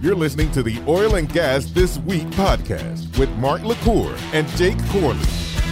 [0.00, 4.78] You're listening to the Oil and Gas This Week podcast with Mark LaCour and Jake
[4.90, 5.18] Corley.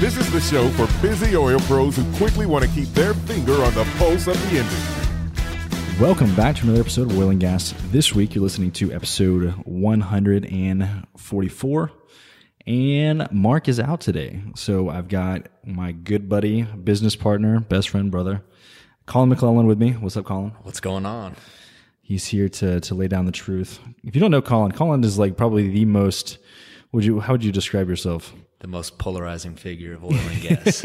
[0.00, 3.52] This is the show for busy oil pros who quickly want to keep their finger
[3.62, 5.04] on the pulse of the industry.
[6.00, 7.72] Welcome back to another episode of Oil and Gas.
[7.92, 11.92] This week, you're listening to episode 144.
[12.66, 14.42] And Mark is out today.
[14.56, 18.42] So I've got my good buddy, business partner, best friend, brother,
[19.06, 19.92] Colin McClellan with me.
[19.92, 20.50] What's up, Colin?
[20.62, 21.36] What's going on?
[22.06, 23.80] He's here to to lay down the truth.
[24.04, 26.38] If you don't know Colin, Colin is like probably the most.
[26.92, 27.18] Would you?
[27.18, 28.32] How would you describe yourself?
[28.60, 30.82] The most polarizing figure of oil and gas.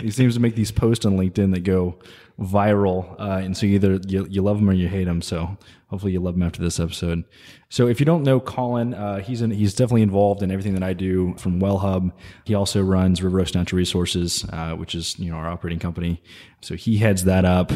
[0.00, 1.98] he seems to make these posts on LinkedIn that go
[2.38, 5.22] viral, uh, and so either you, you love him or you hate him.
[5.22, 5.58] So
[5.88, 7.24] hopefully you love him after this episode.
[7.68, 10.84] So if you don't know Colin, uh, he's in, he's definitely involved in everything that
[10.84, 12.12] I do from Well Hub.
[12.44, 16.22] He also runs River Oaks Natural Resources, uh, which is you know our operating company.
[16.60, 17.72] So he heads that up.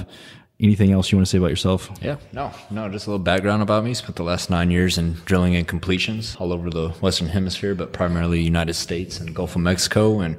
[0.60, 1.90] Anything else you want to say about yourself?
[2.00, 3.92] Yeah, no, no, just a little background about me.
[3.92, 7.92] Spent the last nine years in drilling and completions all over the Western Hemisphere, but
[7.92, 10.36] primarily United States and Gulf of Mexico, and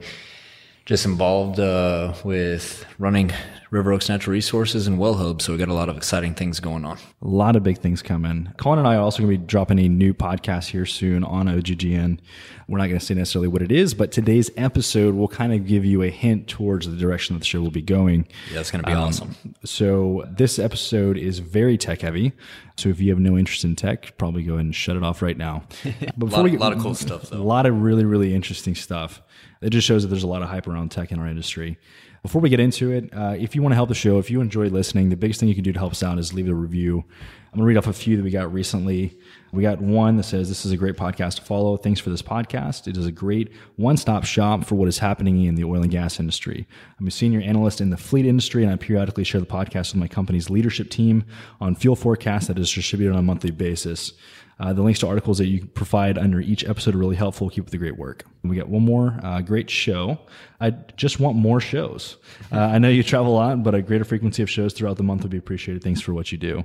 [0.85, 3.33] just involved uh, with running
[3.71, 5.41] River Oaks Natural Resources and Well Hub.
[5.41, 6.97] So we got a lot of exciting things going on.
[7.21, 8.53] A lot of big things coming.
[8.57, 11.47] Colin and I are also going to be dropping a new podcast here soon on
[11.47, 12.19] OGGN.
[12.67, 15.65] We're not going to say necessarily what it is, but today's episode will kind of
[15.65, 18.27] give you a hint towards the direction that the show will be going.
[18.51, 19.35] Yeah, it's going to be um, awesome.
[19.63, 22.33] So this episode is very tech heavy.
[22.77, 25.21] So if you have no interest in tech, probably go ahead and shut it off
[25.21, 25.63] right now.
[26.17, 27.37] But a lot, get, a lot of cool stuff, though.
[27.37, 29.21] A lot of really, really interesting stuff.
[29.61, 31.77] It just shows that there's a lot of hype around tech in our industry.
[32.25, 34.41] Before we get into it, uh, if you want to help the show, if you
[34.41, 36.55] enjoy listening, the biggest thing you can do to help us out is leave a
[36.55, 37.05] review.
[37.53, 39.15] I'm going to read off a few that we got recently.
[39.51, 41.77] We got one that says, This is a great podcast to follow.
[41.77, 42.87] Thanks for this podcast.
[42.87, 45.91] It is a great one stop shop for what is happening in the oil and
[45.91, 46.67] gas industry.
[46.99, 49.97] I'm a senior analyst in the fleet industry, and I periodically share the podcast with
[49.97, 51.25] my company's leadership team
[51.61, 54.13] on fuel forecasts that is distributed on a monthly basis.
[54.59, 57.49] Uh, the links to articles that you provide under each episode are really helpful.
[57.49, 58.23] Keep up the great work.
[58.43, 60.19] We got one more uh, great show.
[60.59, 62.17] I just want more shows.
[62.51, 65.03] Uh, I know you travel a lot, but a greater frequency of shows throughout the
[65.03, 65.83] month would be appreciated.
[65.83, 66.63] Thanks for what you do.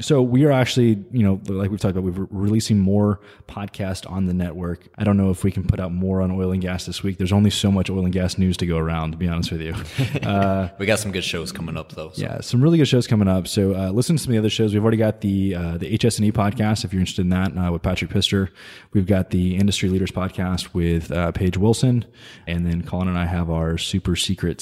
[0.00, 4.26] So we are actually, you know, like we've talked about, we're releasing more podcasts on
[4.26, 4.88] the network.
[4.98, 7.18] I don't know if we can put out more on oil and gas this week.
[7.18, 9.62] There's only so much oil and gas news to go around, to be honest with
[9.62, 9.74] you.
[10.28, 12.10] Uh, we got some good shows coming up, though.
[12.10, 12.22] So.
[12.22, 13.46] Yeah, some really good shows coming up.
[13.46, 14.74] So uh, listen to some of the other shows.
[14.74, 17.82] We've already got the uh, the HS&E podcast if you're interested in that uh, with
[17.82, 18.50] Patrick Pister.
[18.92, 22.04] We've got the Industry Leaders podcast with uh, Paige Wilson,
[22.46, 24.58] and then Colin and I have our super secret,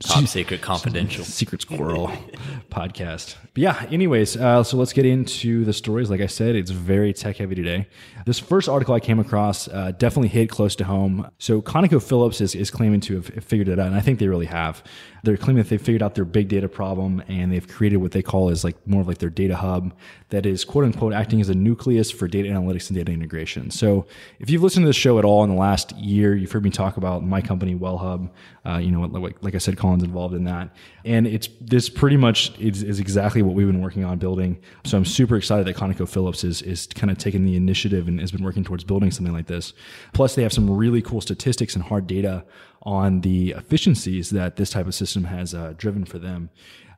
[0.00, 1.24] top secret confidential.
[1.40, 2.08] secret squirrel
[2.70, 3.36] podcast.
[3.54, 6.10] But yeah anyways uh, so let's get into the stories.
[6.10, 7.86] Like i said it's very tech heavy today.
[8.26, 11.28] This first article i came across uh, definitely hit close to home.
[11.38, 14.46] So conocophillips is, is claiming to have figured it out and i think they really
[14.46, 14.82] have
[15.24, 18.22] they're claiming that they figured out their big data problem and they've created what they
[18.22, 19.94] call is like more of like their data hub
[20.28, 23.70] that is quote unquote acting as a nucleus for data analytics and data integration.
[23.70, 24.06] So
[24.38, 26.70] if you've listened to the show at all in the last year, you've heard me
[26.70, 28.30] talk about my company, WellHub.
[28.66, 30.74] Uh, you know, like, like I said, Colin's involved in that,
[31.04, 34.58] and it's this pretty much is, is, exactly what we've been working on building.
[34.84, 38.32] So I'm super excited that ConocoPhillips is is kind of taking the initiative and has
[38.32, 39.74] been working towards building something like this.
[40.14, 42.44] Plus, they have some really cool statistics and hard data
[42.84, 46.50] on the efficiencies that this type of system has uh, driven for them.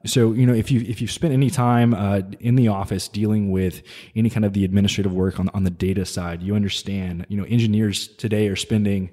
[0.04, 3.50] So you know if you if you've spent any time uh, in the office dealing
[3.50, 3.82] with
[4.14, 7.26] any kind of the administrative work on on the data side, you understand.
[7.28, 9.10] You know engineers today are spending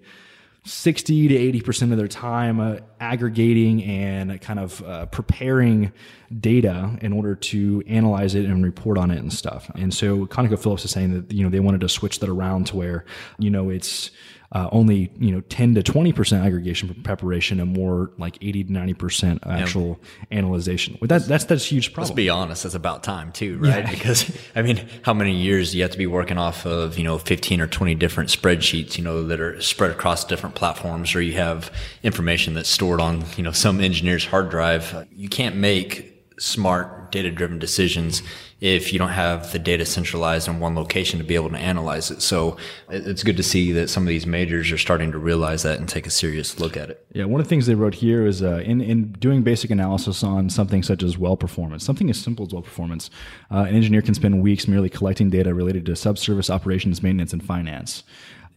[0.66, 5.92] 60 to 80 percent of their time uh, aggregating and kind of uh, preparing
[6.40, 9.70] data in order to analyze it and report on it and stuff.
[9.76, 12.78] And so ConocoPhillips is saying that you know they wanted to switch that around to
[12.78, 13.06] where
[13.38, 14.10] you know it's
[14.54, 18.72] uh, only you know 10 to 20 percent aggregation preparation and more like 80 to
[18.72, 20.00] 90 percent actual
[20.30, 20.38] yeah.
[20.38, 20.98] analyzation.
[21.02, 22.10] Well, that, that's that's a huge problem.
[22.10, 23.84] Let's be honest, it's about time too, right?
[23.84, 23.90] Yeah.
[23.90, 27.04] because I mean, how many years do you have to be working off of you
[27.04, 31.22] know 15 or 20 different spreadsheets, you know, that are spread across different platforms, or
[31.22, 31.72] you have
[32.04, 35.08] information that's stored on you know some engineer's hard drive.
[35.12, 38.24] You can't make smart data driven decisions
[38.60, 42.10] if you don't have the data centralized in one location to be able to analyze
[42.10, 42.22] it.
[42.22, 42.58] So
[42.90, 45.88] it's good to see that some of these majors are starting to realize that and
[45.88, 47.06] take a serious look at it.
[47.14, 50.24] Yeah, one of the things they wrote here is uh, in, in doing basic analysis
[50.24, 53.10] on something such as well performance, something as simple as well performance,
[53.52, 57.44] uh, an engineer can spend weeks merely collecting data related to subsurface operations, maintenance, and
[57.44, 58.04] finance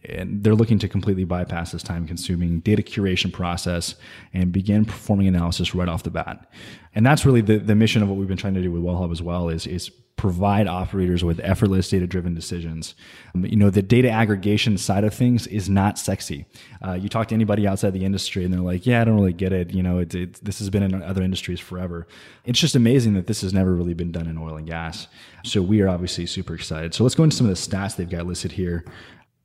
[0.07, 3.95] and they're looking to completely bypass this time consuming data curation process
[4.33, 6.49] and begin performing analysis right off the bat.
[6.95, 9.11] And that's really the, the mission of what we've been trying to do with WellHub
[9.11, 12.95] as well is, is provide operators with effortless data driven decisions.
[13.35, 16.47] Um, you know, the data aggregation side of things is not sexy.
[16.83, 19.31] Uh, you talk to anybody outside the industry and they're like, yeah, I don't really
[19.31, 19.71] get it.
[19.71, 22.07] You know, it, it, this has been in other industries forever.
[22.45, 25.07] It's just amazing that this has never really been done in oil and gas.
[25.43, 26.95] So we are obviously super excited.
[26.95, 28.85] So let's go into some of the stats they've got listed here.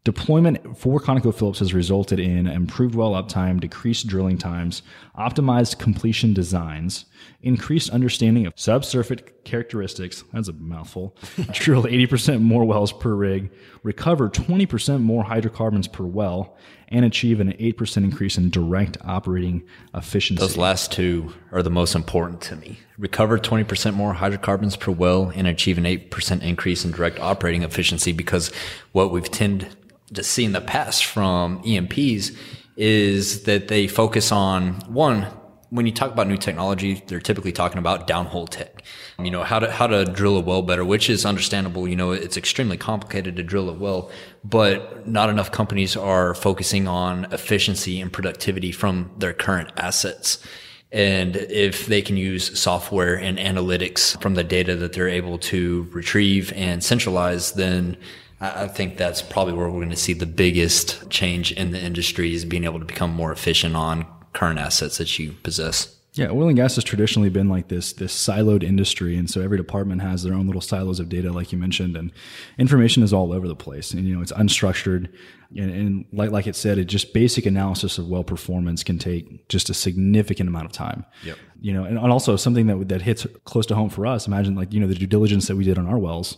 [0.04, 4.82] Deployment for ConocoPhillips has resulted in improved well uptime, decreased drilling times,
[5.16, 7.04] optimized completion designs,
[7.40, 10.24] increased understanding of subsurface characteristics.
[10.32, 11.16] That's a mouthful.
[11.52, 13.52] Drill 80% more wells per rig,
[13.84, 16.56] recover 20% more hydrocarbons per well,
[16.88, 19.62] and achieve an 8% increase in direct operating
[19.94, 20.40] efficiency.
[20.40, 22.80] Those last two are the most important to me.
[22.98, 28.10] Recover 20% more hydrocarbons per well and achieve an 8% increase in direct operating efficiency
[28.10, 28.50] because
[28.90, 29.76] what we've tended
[30.14, 32.32] to see in the past from E&Ps
[32.76, 35.26] is that they focus on one,
[35.70, 38.82] when you talk about new technology, they're typically talking about downhole tech.
[39.18, 41.88] You know, how to, how to drill a well better, which is understandable.
[41.88, 44.10] You know, it's extremely complicated to drill a well,
[44.44, 50.44] but not enough companies are focusing on efficiency and productivity from their current assets.
[50.92, 55.88] And if they can use software and analytics from the data that they're able to
[55.90, 57.96] retrieve and centralize, then
[58.42, 62.34] I think that's probably where we're going to see the biggest change in the industry
[62.34, 65.96] is being able to become more efficient on current assets that you possess.
[66.14, 69.56] Yeah, oil and gas has traditionally been like this this siloed industry, and so every
[69.56, 72.12] department has their own little silos of data, like you mentioned, and
[72.58, 73.92] information is all over the place.
[73.92, 75.10] And you know, it's unstructured,
[75.56, 79.48] and, and like like it said, it just basic analysis of well performance can take
[79.48, 81.06] just a significant amount of time.
[81.24, 81.38] Yep.
[81.62, 84.26] You know, and also something that that hits close to home for us.
[84.26, 86.36] Imagine like you know the due diligence that we did on our wells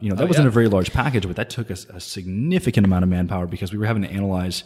[0.00, 0.48] you know, that oh, wasn't yeah.
[0.48, 3.78] a very large package, but that took us a significant amount of manpower because we
[3.78, 4.64] were having to analyze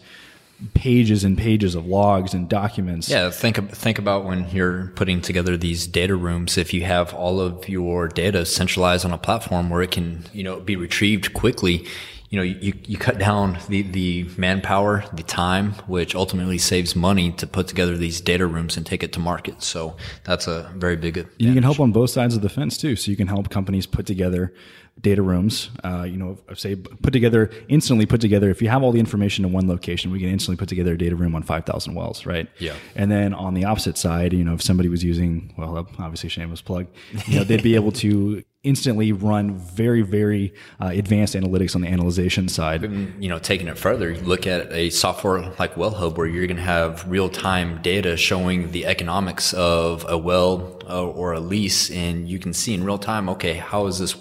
[0.75, 3.08] pages and pages of logs and documents.
[3.08, 6.58] Yeah, think think about when you're putting together these data rooms.
[6.58, 10.42] If you have all of your data centralized on a platform where it can, you
[10.42, 11.86] know, be retrieved quickly,
[12.30, 17.32] you know, you, you cut down the, the manpower, the time, which ultimately saves money
[17.32, 19.62] to put together these data rooms and take it to market.
[19.62, 21.16] So that's a very big.
[21.16, 21.40] Advantage.
[21.46, 22.96] You can help on both sides of the fence too.
[22.96, 24.52] So you can help companies put together
[25.00, 25.70] data rooms.
[25.84, 28.50] Uh, you know, say put together instantly put together.
[28.50, 30.98] If you have all the information in one location, we can instantly put together a
[30.98, 32.48] data room on five thousand wells, right?
[32.58, 32.75] Yeah.
[32.94, 36.62] And then on the opposite side, you know, if somebody was using, well, obviously shameless
[36.62, 36.88] plug,
[37.26, 41.88] you know, they'd be able to instantly run very very uh, advanced analytics on the
[41.88, 42.82] analyzation side.
[43.20, 46.62] You know, taking it further, look at a software like WellHub where you're going to
[46.62, 52.28] have real time data showing the economics of a well uh, or a lease, and
[52.28, 54.16] you can see in real time, okay, how is this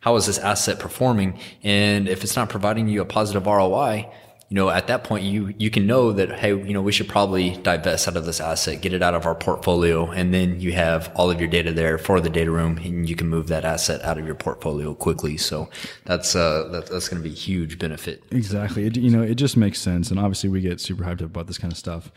[0.00, 1.38] how is this asset performing?
[1.62, 4.10] And if it's not providing you a positive ROI,
[4.52, 7.08] you know, at that point, you, you can know that, hey, you know, we should
[7.08, 10.10] probably divest out of this asset, get it out of our portfolio.
[10.10, 13.16] And then you have all of your data there for the data room and you
[13.16, 15.38] can move that asset out of your portfolio quickly.
[15.38, 15.70] So
[16.04, 18.24] that's, uh, that, that's going to be a huge benefit.
[18.30, 18.84] Exactly.
[18.84, 20.10] It, you know, it just makes sense.
[20.10, 22.12] And obviously we get super hyped up about this kind of stuff.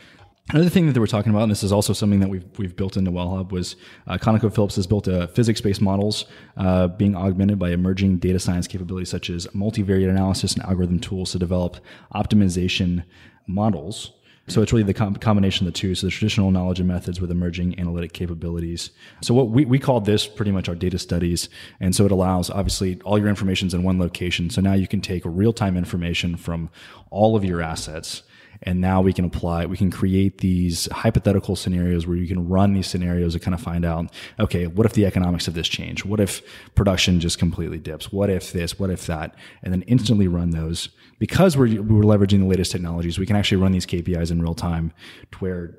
[0.50, 2.76] Another thing that they were talking about, and this is also something that we've, we've
[2.76, 3.74] built into WellHub, was
[4.06, 6.24] uh, ConocoPhillips has built a physics-based models
[6.56, 11.32] uh, being augmented by emerging data science capabilities such as multivariate analysis and algorithm tools
[11.32, 11.78] to develop
[12.14, 13.02] optimization
[13.48, 14.12] models.
[14.46, 15.96] So it's really the com- combination of the two.
[15.96, 18.90] So the traditional knowledge and methods with emerging analytic capabilities.
[19.22, 21.48] So what we, we call this pretty much our data studies.
[21.80, 24.50] And so it allows obviously all your information's in one location.
[24.50, 26.70] So now you can take real-time information from
[27.10, 28.22] all of your assets
[28.62, 32.72] and now we can apply, we can create these hypothetical scenarios where you can run
[32.72, 36.04] these scenarios to kind of find out, okay, what if the economics of this change?
[36.04, 36.42] What if
[36.74, 38.12] production just completely dips?
[38.12, 38.78] What if this?
[38.78, 39.34] What if that?
[39.62, 40.88] And then instantly run those.
[41.18, 44.54] Because we're, we're leveraging the latest technologies, we can actually run these KPIs in real
[44.54, 44.92] time
[45.32, 45.74] to where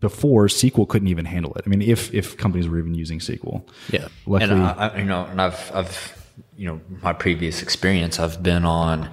[0.00, 1.62] before SQL couldn't even handle it.
[1.64, 3.66] I mean, if, if companies were even using SQL.
[3.90, 4.08] Yeah.
[4.26, 8.64] Luckily, and I, you know, and I've, I've, you know, my previous experience, I've been
[8.64, 9.10] on,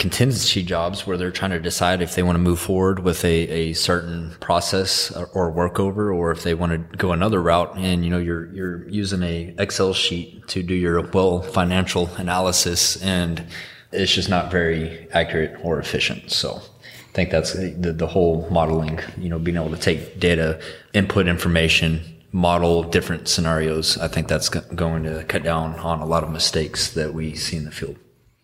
[0.00, 3.48] contingency jobs where they're trying to decide if they want to move forward with a,
[3.48, 8.02] a certain process or, or workover or if they want to go another route and
[8.02, 13.46] you know you're you're using a excel sheet to do your well financial analysis and
[13.92, 16.62] it's just not very accurate or efficient so
[17.10, 20.60] I think that's the, the whole modeling, you know, being able to take data,
[20.92, 23.98] input information, model different scenarios.
[23.98, 27.56] I think that's going to cut down on a lot of mistakes that we see
[27.56, 27.96] in the field.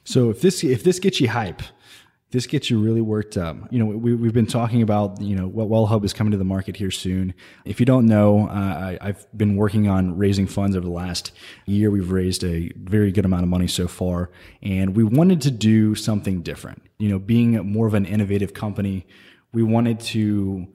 [0.07, 1.63] So if this if this gets you hype,
[2.31, 3.57] this gets you really worked up.
[3.73, 6.45] You know, we, we've been talking about, you know, what WellHub is coming to the
[6.45, 7.35] market here soon.
[7.65, 11.33] If you don't know, uh, I, I've been working on raising funds over the last
[11.67, 11.91] year.
[11.91, 14.31] We've raised a very good amount of money so far,
[14.63, 16.83] and we wanted to do something different.
[16.99, 19.07] You know, being more of an innovative company,
[19.53, 20.69] we wanted to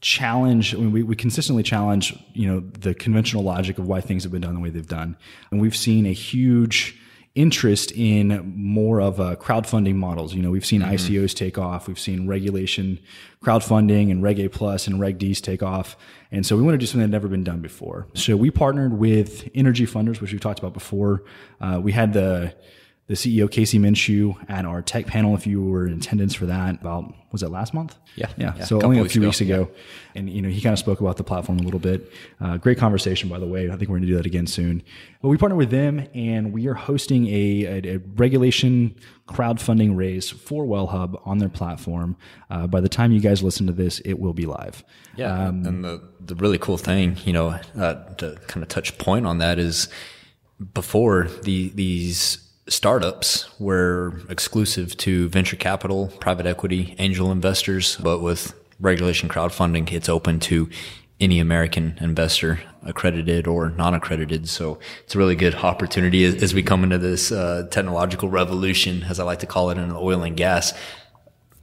[0.00, 4.22] challenge I mean, we, we consistently challenge you know the conventional logic of why things
[4.22, 5.16] have been done the way they've done
[5.50, 6.96] and we've seen a huge
[7.38, 10.34] interest in more of uh, crowdfunding models.
[10.34, 10.92] You know, we've seen mm-hmm.
[10.92, 12.98] ICOs take off, we've seen regulation,
[13.42, 15.96] crowdfunding, and Reg A Plus and Reg Ds take off,
[16.32, 18.08] and so we want to do something that never been done before.
[18.14, 21.22] So we partnered with Energy Funders, which we've talked about before.
[21.60, 22.54] Uh, we had the
[23.08, 25.34] the CEO Casey Minshew at our tech panel.
[25.34, 27.96] If you were in attendance for that, about was it last month?
[28.16, 28.52] Yeah, yeah.
[28.56, 29.28] yeah so only a few ago.
[29.28, 30.20] weeks ago, yeah.
[30.20, 32.12] and you know he kind of spoke about the platform a little bit.
[32.38, 33.70] Uh, great conversation, by the way.
[33.70, 34.82] I think we're going to do that again soon.
[35.22, 38.94] But we partner with them, and we are hosting a, a, a regulation
[39.26, 42.14] crowdfunding raise for WellHub on their platform.
[42.50, 44.84] Uh, by the time you guys listen to this, it will be live.
[45.16, 48.98] Yeah, um, and the the really cool thing, you know, uh, to kind of touch
[48.98, 49.88] point on that is
[50.74, 58.54] before the these startups were exclusive to venture capital, private equity, angel investors, but with
[58.80, 60.68] regulation crowdfunding, it's open to
[61.20, 64.48] any American investor, accredited or non-accredited.
[64.48, 69.02] So it's a really good opportunity as, as we come into this uh, technological revolution,
[69.02, 70.72] as I like to call it, in oil and gas.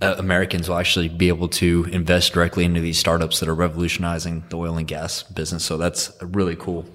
[0.02, 4.44] Uh, Americans will actually be able to invest directly into these startups that are revolutionizing
[4.50, 5.64] the oil and gas business.
[5.64, 6.86] So that's a really cool.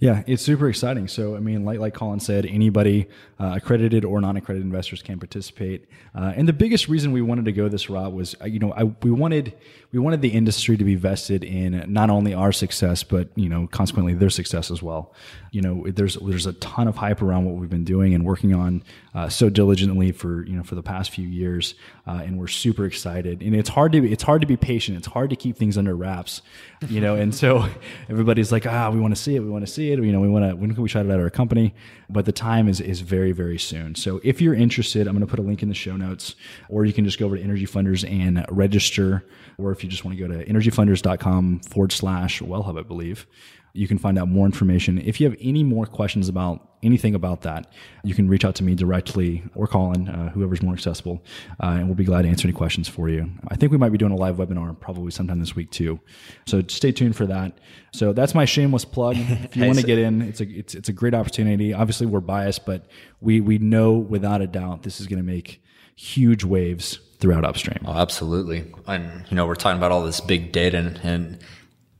[0.00, 1.08] Yeah, it's super exciting.
[1.08, 3.06] So, I mean, like like Colin said, anybody
[3.38, 5.86] uh, accredited or non-accredited investors can participate.
[6.14, 8.72] Uh, and the biggest reason we wanted to go this route was, uh, you know,
[8.72, 9.52] I, we wanted
[9.92, 13.66] we wanted the industry to be vested in not only our success, but you know,
[13.66, 15.12] consequently their success as well.
[15.50, 18.54] You know, there's there's a ton of hype around what we've been doing and working
[18.54, 21.74] on uh, so diligently for you know for the past few years,
[22.06, 23.42] uh, and we're super excited.
[23.42, 24.96] And it's hard to it's hard to be patient.
[24.96, 26.42] It's hard to keep things under wraps,
[26.88, 27.16] you know.
[27.16, 27.68] and so
[28.08, 29.98] everybody's like, ah, we want to see it, we want to see it.
[29.98, 31.74] You know, we want to when can we shout it at our company?
[32.08, 33.94] But the time is is very very, soon.
[33.94, 36.36] So if you're interested, I'm going to put a link in the show notes,
[36.68, 39.24] or you can just go over to Energy Funders and register.
[39.58, 43.26] Or if you just want to go to energyfunders.com forward slash wellhub, I believe,
[43.72, 44.98] you can find out more information.
[44.98, 47.72] If you have any more questions about anything about that,
[48.02, 51.22] you can reach out to me directly or Colin, uh, whoever's more accessible,
[51.62, 53.30] uh, and we'll be glad to answer any questions for you.
[53.48, 56.00] I think we might be doing a live webinar probably sometime this week too,
[56.46, 57.58] so stay tuned for that.
[57.92, 59.16] So that's my shameless plug.
[59.50, 61.72] If you want to get in, it's a it's it's a great opportunity.
[61.72, 62.86] Obviously, we're biased, but
[63.20, 65.62] we we know without a doubt this is going to make
[65.96, 67.78] huge waves throughout upstream.
[67.84, 68.64] Oh, absolutely.
[68.86, 71.38] And you know, we're talking about all this big data and, and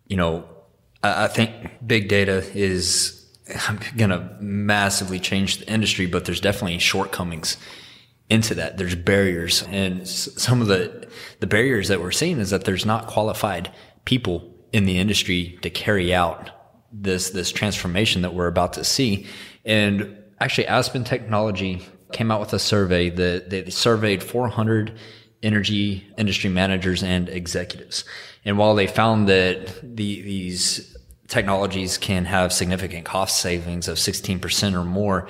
[0.07, 0.45] you know
[1.03, 1.51] I think
[1.87, 3.17] big data is
[3.97, 7.57] going to massively change the industry, but there's definitely shortcomings
[8.29, 8.77] into that.
[8.77, 11.09] There's barriers, and some of the
[11.41, 13.73] the barriers that we're seeing is that there's not qualified
[14.05, 16.51] people in the industry to carry out
[16.93, 19.27] this this transformation that we're about to see.
[19.65, 24.93] And actually, Aspen Technology came out with a survey that they surveyed 400
[25.43, 28.05] energy industry managers and executives.
[28.45, 30.97] And while they found that the, these
[31.29, 35.29] technologies can have significant cost savings of 16% or more,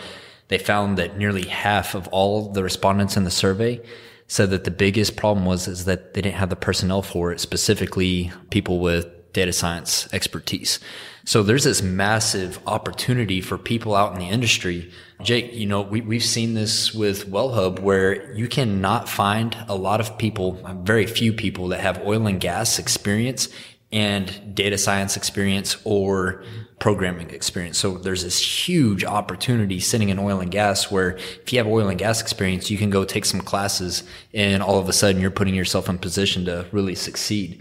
[0.48, 3.80] they found that nearly half of all the respondents in the survey
[4.26, 7.40] said that the biggest problem was is that they didn't have the personnel for it,
[7.40, 10.80] specifically people with data science expertise.
[11.24, 14.90] So there's this massive opportunity for people out in the industry.
[15.22, 20.00] Jake, you know, we, we've seen this with WellHub where you cannot find a lot
[20.00, 23.48] of people, very few people that have oil and gas experience
[23.92, 26.44] and data science experience or
[26.78, 27.76] programming experience.
[27.76, 31.88] So there's this huge opportunity sitting in oil and gas where if you have oil
[31.88, 35.30] and gas experience, you can go take some classes and all of a sudden you're
[35.30, 37.60] putting yourself in position to really succeed.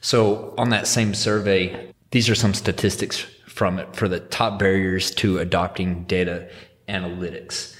[0.00, 5.10] So on that same survey, these are some statistics from it for the top barriers
[5.16, 6.48] to adopting data
[6.88, 7.74] analytics.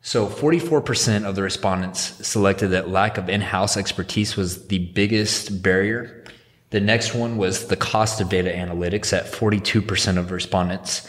[0.00, 6.24] So 44% of the respondents selected that lack of in-house expertise was the biggest barrier.
[6.70, 11.08] The next one was the cost of data analytics at 42% of respondents.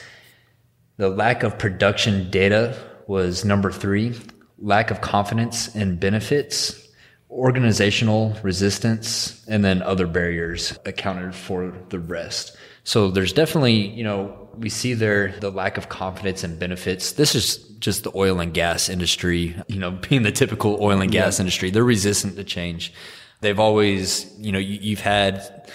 [0.98, 2.77] The lack of production data
[3.08, 4.13] was number three.
[4.60, 6.83] Lack of confidence in benefits
[7.34, 12.56] organizational resistance and then other barriers accounted for the rest.
[12.84, 17.13] So there's definitely, you know, we see there the lack of confidence and benefits.
[17.13, 21.12] This is just the oil and gas industry, you know, being the typical oil and
[21.12, 21.44] gas yeah.
[21.44, 21.72] industry.
[21.72, 22.94] They're resistant to change.
[23.42, 25.72] They've always, you know, you, you've had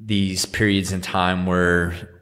[0.00, 2.20] these periods in time where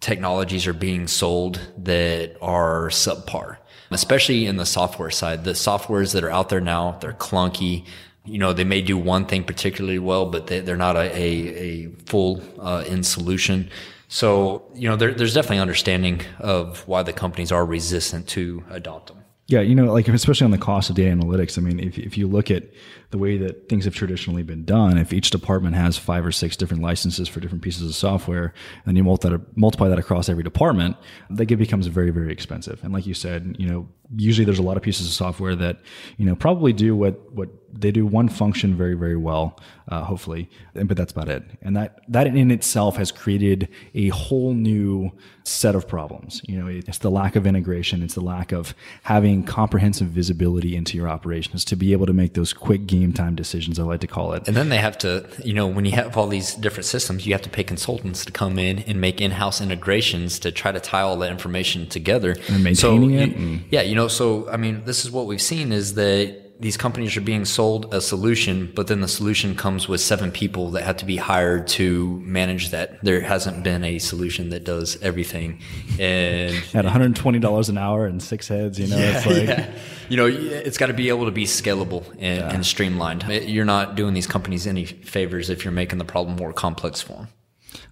[0.00, 3.56] technologies are being sold that are subpar,
[3.90, 5.44] especially in the software side.
[5.44, 7.84] The softwares that are out there now, they're clunky.
[8.24, 11.86] You know, they may do one thing particularly well, but they, are not a, a,
[11.86, 13.70] a full uh, in solution.
[14.08, 19.08] So, you know, there, there's definitely understanding of why the companies are resistant to adopt
[19.08, 19.25] them.
[19.48, 21.56] Yeah, you know, like especially on the cost of data analytics.
[21.56, 22.64] I mean, if, if you look at
[23.10, 26.56] the way that things have traditionally been done, if each department has five or six
[26.56, 28.52] different licenses for different pieces of software,
[28.84, 30.96] and you multiply that, across every department,
[31.30, 32.82] that becomes very, very expensive.
[32.82, 35.80] And like you said, you know, usually there's a lot of pieces of software that,
[36.16, 39.58] you know, probably do what, what they do one function very, very well,
[39.88, 41.42] uh, hopefully, but that's about it.
[41.60, 45.12] And that, that in itself has created a whole new
[45.44, 46.40] set of problems.
[46.44, 48.02] You know, it's the lack of integration.
[48.02, 52.34] It's the lack of having comprehensive visibility into your operations to be able to make
[52.34, 53.78] those quick game time decisions.
[53.78, 54.48] I like to call it.
[54.48, 57.34] And then they have to, you know, when you have all these different systems, you
[57.34, 61.02] have to pay consultants to come in and make in-house integrations to try to tie
[61.02, 63.36] all that information together and maintaining so, it.
[63.36, 66.76] You, yeah, you know, so I mean, this is what we've seen is that these
[66.76, 70.84] companies are being sold a solution, but then the solution comes with seven people that
[70.84, 73.02] have to be hired to manage that.
[73.04, 75.60] There hasn't been a solution that does everything.
[75.98, 79.70] And at $120 an hour and six heads, you know, yeah, it's like, yeah.
[80.08, 82.54] you know, it's got to be able to be scalable and, yeah.
[82.54, 83.24] and streamlined.
[83.24, 87.14] You're not doing these companies any favors if you're making the problem more complex for
[87.14, 87.28] them.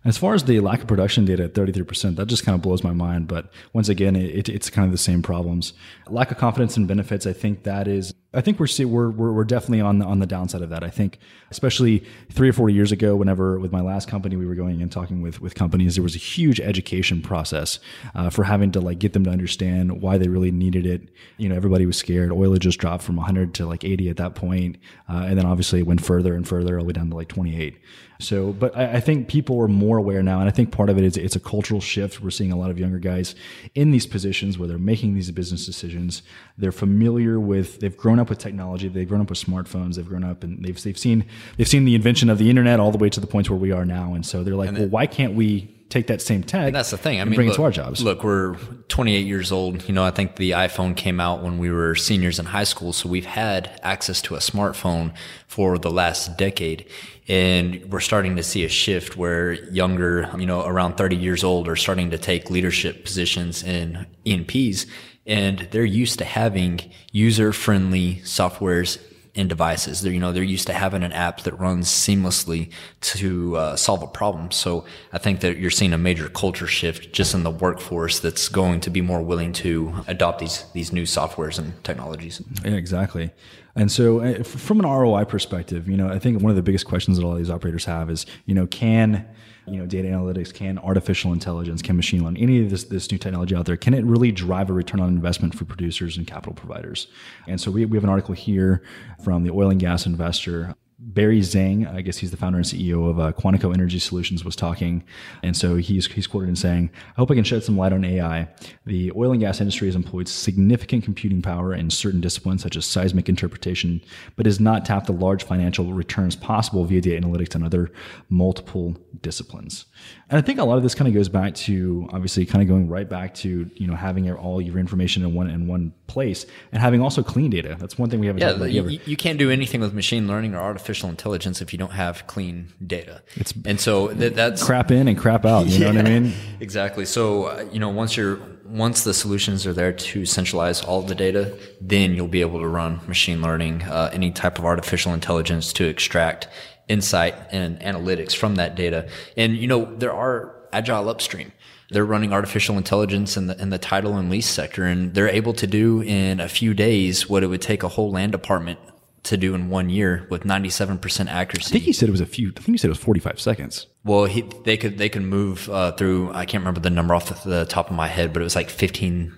[0.04, 2.84] As far as the lack of production data at 33%, that just kind of blows
[2.84, 3.26] my mind.
[3.26, 5.72] But once again, it, it's kind of the same problems.
[6.08, 9.44] Lack of confidence in benefits, I think that is, I think we're, we're, we're, we're
[9.44, 10.82] definitely on the, on the downside of that.
[10.82, 11.18] I think,
[11.50, 14.90] especially three or four years ago, whenever with my last company, we were going and
[14.90, 17.78] talking with, with companies, there was a huge education process
[18.14, 21.08] uh, for having to like get them to understand why they really needed it.
[21.36, 22.32] You know, everybody was scared.
[22.32, 24.76] Oil had just dropped from 100 to like 80 at that point,
[25.08, 27.28] uh, and then obviously it went further and further, all the way down to like
[27.28, 27.76] 28.
[28.20, 30.98] So, but I, I, think people are more aware now, and I think part of
[30.98, 32.20] it is it's a cultural shift.
[32.20, 33.34] We're seeing a lot of younger guys
[33.74, 36.22] in these positions where they're making these business decisions.
[36.56, 40.24] They're familiar with, they've grown up with technology, they've grown up with smartphones, they've grown
[40.24, 41.26] up and they've they've seen
[41.56, 43.72] they've seen the invention of the internet all the way to the point where we
[43.72, 46.66] are now, and so they're like, well, why can't we take that same tech.
[46.66, 47.20] And that's the thing.
[47.20, 48.02] I mean, bring look, it to our jobs.
[48.02, 48.56] Look, we're
[48.88, 49.86] 28 years old.
[49.88, 52.92] You know, I think the iPhone came out when we were seniors in high school,
[52.92, 55.14] so we've had access to a smartphone
[55.46, 56.86] for the last decade.
[57.28, 61.68] And we're starting to see a shift where younger, you know, around 30 years old
[61.68, 64.86] are starting to take leadership positions in E&Ps
[65.26, 66.80] and they're used to having
[67.12, 68.98] user friendly softwares
[69.36, 70.00] and devices.
[70.00, 74.02] They're, you know, they're used to having an app that runs seamlessly to uh, solve
[74.02, 74.50] a problem.
[74.50, 78.48] So I think that you're seeing a major culture shift just in the workforce that's
[78.48, 82.40] going to be more willing to adopt these, these new softwares and technologies.
[82.64, 83.32] Yeah, exactly.
[83.76, 86.86] And so, uh, from an ROI perspective, you know, I think one of the biggest
[86.86, 89.26] questions that all these operators have is, you know, can
[89.66, 93.18] you know, data analytics, can artificial intelligence, can machine learning, any of this this new
[93.18, 96.54] technology out there, can it really drive a return on investment for producers and capital
[96.54, 97.06] providers?
[97.46, 98.82] And so we, we have an article here
[99.22, 103.10] from the oil and gas investor Barry Zhang, I guess he's the founder and CEO
[103.10, 105.02] of uh, Quantico Energy Solutions, was talking,
[105.42, 108.04] and so he's he's quoted in saying, "I hope I can shed some light on
[108.04, 108.48] AI.
[108.86, 112.86] The oil and gas industry has employed significant computing power in certain disciplines such as
[112.86, 114.02] seismic interpretation,
[114.36, 117.90] but has not tapped the large financial returns possible via data analytics and other
[118.28, 119.86] multiple disciplines."
[120.30, 122.68] And I think a lot of this kind of goes back to obviously kind of
[122.68, 126.46] going right back to you know having all your information in one in one place
[126.72, 127.76] and having also clean data.
[127.78, 128.70] That's one thing we haven't yeah, talked about.
[128.70, 132.26] You, you can't do anything with machine learning or artificial intelligence if you don't have
[132.26, 133.22] clean data.
[133.36, 135.66] It's and so th- that's crap in and crap out.
[135.66, 136.32] You yeah, know what I mean?
[136.60, 137.04] Exactly.
[137.04, 141.14] So uh, you know once you're once the solutions are there to centralize all the
[141.14, 145.72] data, then you'll be able to run machine learning, uh, any type of artificial intelligence
[145.74, 146.48] to extract
[146.88, 149.08] insight and analytics from that data.
[149.36, 151.52] And, you know, there are agile upstream.
[151.90, 155.52] They're running artificial intelligence in the, in the title and lease sector, and they're able
[155.54, 158.78] to do in a few days what it would take a whole land department
[159.24, 161.68] to do in one year with 97% accuracy.
[161.68, 163.40] I think he said it was a few, I think he said it was 45
[163.40, 163.86] seconds.
[164.04, 167.44] Well, he, they could, they could move uh, through, I can't remember the number off
[167.44, 169.32] the top of my head, but it was like 15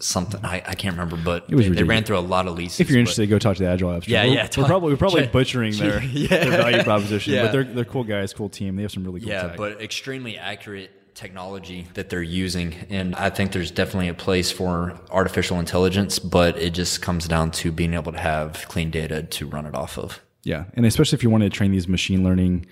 [0.00, 0.44] something.
[0.44, 2.80] I, I can't remember, but it was they, they, ran through a lot of leases.
[2.80, 4.08] If you're interested, go talk to the Agile Apps.
[4.08, 4.48] Yeah, we're, yeah.
[4.56, 6.28] We're probably we're probably butchering their, yeah.
[6.28, 7.42] their value proposition, yeah.
[7.42, 8.76] but they're they're cool guys, cool team.
[8.76, 9.28] They have some really cool.
[9.28, 9.56] Yeah, tech.
[9.56, 14.98] but extremely accurate technology that they're using, and I think there's definitely a place for
[15.10, 19.46] artificial intelligence, but it just comes down to being able to have clean data to
[19.46, 20.20] run it off of.
[20.42, 22.66] Yeah, and especially if you want to train these machine learning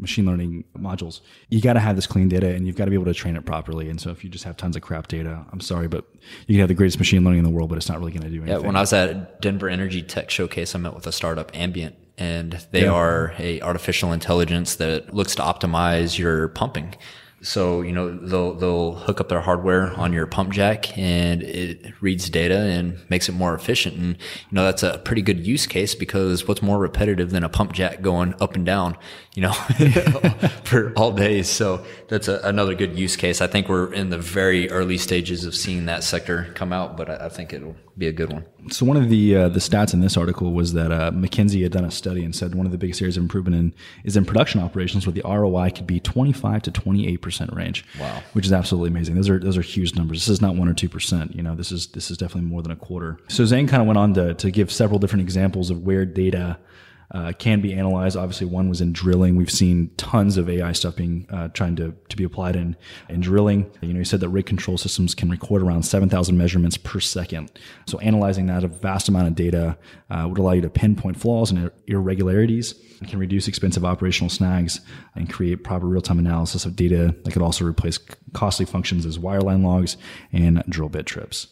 [0.00, 2.94] machine learning modules, you got to have this clean data and you've got to be
[2.94, 3.88] able to train it properly.
[3.88, 6.04] And so if you just have tons of crap data, I'm sorry, but
[6.46, 8.22] you can have the greatest machine learning in the world, but it's not really going
[8.22, 8.60] to do anything.
[8.60, 11.94] Yeah, when I was at Denver Energy Tech Showcase, I met with a startup, Ambyint,
[12.18, 12.92] and they yeah.
[12.92, 16.94] are a artificial intelligence that looks to optimize your pumping.
[17.42, 21.94] So you know they'll they'll hook up their hardware on your pump jack and it
[22.02, 23.96] reads data and makes it more efficient.
[23.96, 27.48] And you know that's a pretty good use case because what's more repetitive than a
[27.48, 28.96] pump jack going up and down,
[29.34, 29.52] you know,
[30.64, 31.48] for all days.
[31.48, 33.40] So that's a, another good use case.
[33.40, 37.08] I think we're in the very early stages of seeing that sector come out, but
[37.08, 38.46] I, I think it'll be a good one.
[38.70, 41.72] So one of the uh, the stats in this article was that uh, McKinsey had
[41.72, 43.74] done a study and said one of the biggest areas of improvement in
[44.04, 47.84] is in production operations where the ROI could be 25 to 28 percent range.
[47.98, 49.14] Wow, which is absolutely amazing.
[49.14, 50.20] Those are those are huge numbers.
[50.20, 51.34] This is not one or two percent.
[51.34, 53.18] You know, this is this is definitely more than a quarter.
[53.28, 56.58] So Zhang kind of went on to to give several different examples of where data
[57.12, 58.16] uh, can be analyzed.
[58.16, 59.36] Obviously, one was in drilling.
[59.36, 62.76] We've seen tons of AI stuff being uh, trying to, to be applied in
[63.08, 63.70] in drilling.
[63.80, 67.00] You know, he said that rig control systems can record around seven thousand measurements per
[67.00, 67.50] second.
[67.86, 69.76] So analyzing that a vast amount of data
[70.10, 72.74] uh, would allow you to pinpoint flaws and irregularities.
[73.00, 74.80] and can reduce expensive operational snags
[75.16, 77.98] and create proper real time analysis of data that could also replace
[78.32, 79.96] costly functions as wireline logs
[80.32, 81.48] and drill bit trips.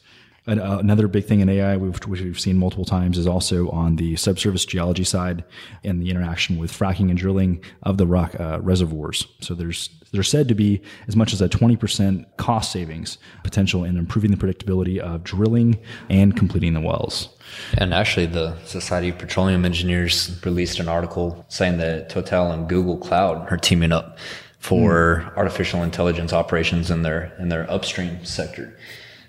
[0.48, 4.16] Uh, another big thing in AI, which we've seen multiple times, is also on the
[4.16, 5.44] subsurface geology side
[5.84, 9.26] and the interaction with fracking and drilling of the rock uh, reservoirs.
[9.40, 13.98] So there's there's said to be as much as a 20% cost savings potential in
[13.98, 17.28] improving the predictability of drilling and completing the wells.
[17.76, 22.96] And actually, the Society of Petroleum Engineers released an article saying that Total and Google
[22.96, 24.18] Cloud are teaming up
[24.58, 25.36] for mm.
[25.36, 28.76] artificial intelligence operations in their in their upstream sector.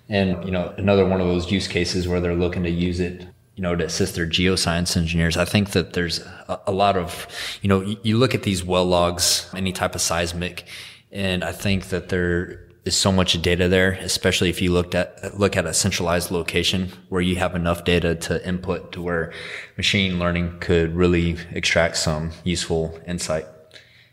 [0.09, 3.27] And, you know, another one of those use cases where they're looking to use it,
[3.55, 5.37] you know, to assist their geoscience engineers.
[5.37, 7.27] I think that there's a, a lot of,
[7.61, 10.65] you know, you, you look at these well logs, any type of seismic,
[11.11, 15.37] and I think that there is so much data there, especially if you looked at
[15.39, 19.31] look at a centralized location where you have enough data to input to where
[19.77, 23.45] machine learning could really extract some useful insight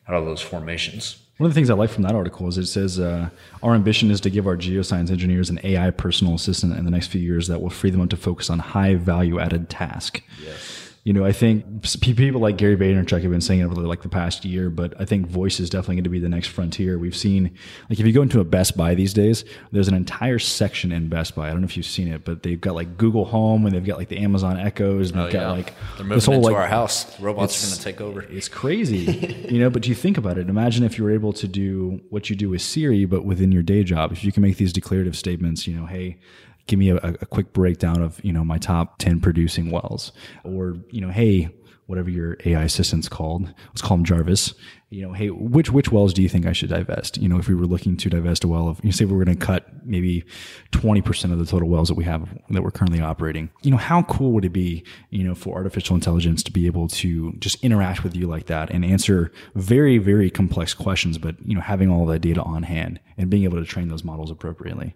[0.09, 1.25] out of those formations.
[1.38, 3.29] One of the things I like from that article is it says uh,
[3.62, 7.09] our ambition is to give our geoscience engineers an AI personal assistant in the next
[7.09, 10.22] few years that will free them up to focus on high value added tasks.
[10.42, 14.03] Yes you know, I think people like Gary Vaynerchuk have been saying it over like
[14.03, 16.99] the past year, but I think voice is definitely going to be the next frontier.
[16.99, 17.57] We've seen,
[17.88, 21.09] like, if you go into a Best Buy these days, there's an entire section in
[21.09, 21.47] Best Buy.
[21.47, 23.85] I don't know if you've seen it, but they've got like Google Home and they've
[23.85, 25.12] got like the Amazon Echoes.
[25.12, 25.51] And oh, they've got yeah.
[25.53, 27.21] like they're moving this whole, into like, our house.
[27.21, 28.23] Robots are going to take over.
[28.23, 29.71] It's crazy, you know.
[29.71, 30.49] But you think about it.
[30.49, 33.62] Imagine if you were able to do what you do with Siri, but within your
[33.62, 34.11] day job.
[34.11, 36.19] If you can make these declarative statements, you know, hey
[36.66, 40.12] give me a, a, quick breakdown of you know my top 10 producing wells
[40.44, 41.48] or you know hey
[41.87, 43.53] whatever your AI assistant's called.
[43.68, 44.55] Let's call him Jarvis.
[44.88, 47.18] You know, hey, which which wells do you think I should divest?
[47.18, 49.25] You know, if we were looking to divest a well of, you say we are
[49.25, 50.25] going to cut maybe
[50.70, 53.51] twenty percent of the total wells that we have that we're currently operating.
[53.62, 56.87] You know, how cool would it be, you know, for artificial intelligence to be able
[56.88, 61.57] to just interact with you like that and answer very very complex questions, but you
[61.57, 64.94] know, having all that data on hand and being able to train those models appropriately.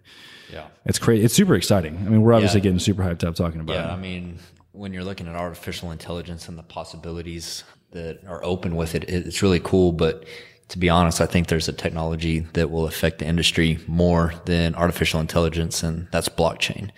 [0.51, 1.25] Yeah, it's crazy.
[1.25, 1.97] It's super exciting.
[1.97, 2.63] I mean, we're obviously yeah.
[2.63, 3.87] getting super hyped up talking about yeah, it.
[3.87, 4.39] Yeah, I mean,
[4.73, 9.41] when you're looking at artificial intelligence and the possibilities that are open with it, it's
[9.41, 9.91] really cool.
[9.91, 10.25] But
[10.69, 14.73] to be honest, I think there's a technology that will affect the industry more than
[14.75, 16.91] artificial intelligence, and that's blockchain.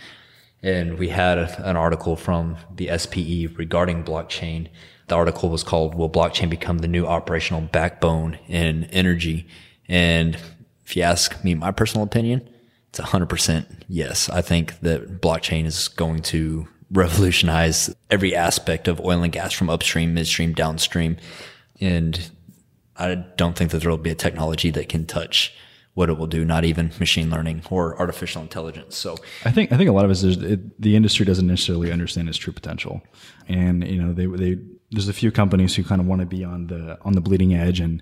[0.62, 4.69] And we had a, an article from the SPE regarding blockchain.
[5.07, 9.47] The article was called Will Blockchain Become the New Operational Backbone in Energy?
[9.89, 10.38] And
[10.86, 12.47] if you ask me my personal opinion,
[12.89, 14.29] it's 100% yes.
[14.29, 19.69] I think that blockchain is going to revolutionize every aspect of oil and gas from
[19.69, 21.17] upstream, midstream, downstream.
[21.82, 22.32] And
[22.95, 25.53] I don't think that there will be a technology that can touch
[25.95, 28.95] what it will do, not even machine learning or artificial intelligence.
[28.95, 32.29] So I think I think a lot of is it, the industry doesn't necessarily understand
[32.29, 33.01] its true potential,
[33.47, 34.60] and you know they they
[34.91, 37.53] there's a few companies who kind of want to be on the on the bleeding
[37.53, 38.01] edge, and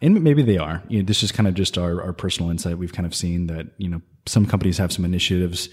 [0.00, 0.82] and maybe they are.
[0.88, 2.78] You know, this is kind of just our our personal insight.
[2.78, 5.68] We've kind of seen that you know some companies have some initiatives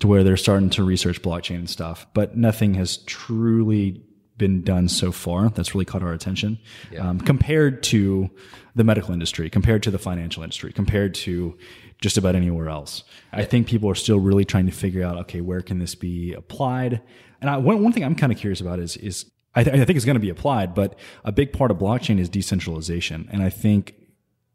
[0.00, 4.02] to where they're starting to research blockchain and stuff, but nothing has truly
[4.36, 6.58] been done so far that's really caught our attention
[6.90, 7.08] yeah.
[7.08, 8.28] um, compared to
[8.74, 11.56] the medical industry, compared to the financial industry, compared to
[12.00, 13.04] just about anywhere else.
[13.32, 13.40] Yeah.
[13.40, 16.32] I think people are still really trying to figure out, okay, where can this be
[16.32, 17.00] applied?
[17.40, 19.84] And I, one, one thing I'm kind of curious about is, is I, th- I
[19.84, 23.28] think it's going to be applied, but a big part of blockchain is decentralization.
[23.30, 23.94] And I think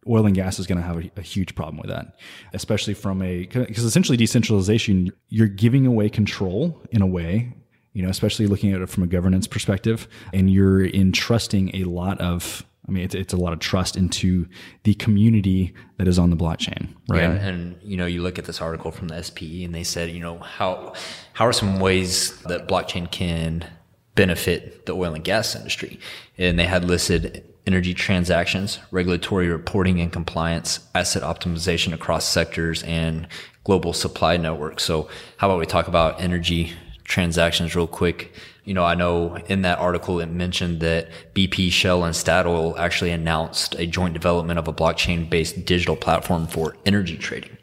[0.07, 2.15] oil and gas is going to have a, a, huge problem with that,
[2.53, 7.53] especially from a because essentially decentralization, you're giving away control in a way,
[7.93, 12.19] you know, especially looking at it from a governance perspective, and you're entrusting a lot
[12.21, 12.65] of.
[12.87, 14.47] I mean, it's, it's a lot of trust into
[14.81, 17.21] the community that is on the blockchain, right?
[17.21, 20.09] Yeah, and you know, you look at this article from the SPE, and they said,
[20.09, 20.93] you know, how
[21.33, 23.69] how are some ways that blockchain can
[24.15, 25.99] benefit the oil and gas industry?
[26.39, 33.27] And they had listed energy transactions, regulatory reporting and compliance, asset optimization across sectors, and
[33.63, 34.83] global supply networks.
[34.83, 38.33] So, how about we talk about energy transactions real quick?
[38.63, 43.11] You know, I know in that article it mentioned that BP, Shell, and Statoil actually
[43.11, 47.57] announced a joint development of a blockchain based digital platform for energy trading.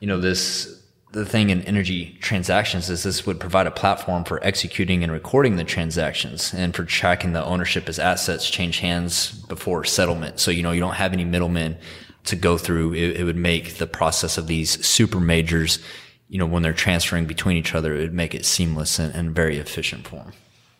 [0.00, 0.79] You know, this
[1.12, 5.56] the thing in energy transactions is this would provide a platform for executing and recording
[5.56, 10.38] the transactions and for tracking the ownership as assets change hands before settlement.
[10.38, 11.76] So, you know, you don't have any middlemen
[12.24, 12.94] to go through.
[12.94, 15.80] It, it would make the process of these super majors,
[16.28, 19.34] you know, when they're transferring between each other, it would make it seamless and, and
[19.34, 20.32] very efficient for them.